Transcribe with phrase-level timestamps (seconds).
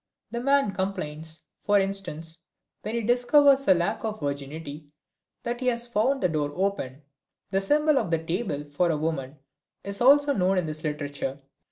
[0.31, 2.39] The man complains, for instance,
[2.81, 4.87] when he discovers a lack of virginity,
[5.43, 7.03] that he has found the door open.
[7.51, 9.37] The symbol of the table for woman
[9.83, 11.39] is also known to this literature.